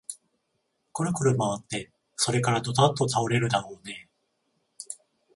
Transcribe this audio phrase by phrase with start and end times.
[0.93, 4.09] くるくるまわって、それからどたっと倒れるだろうねえ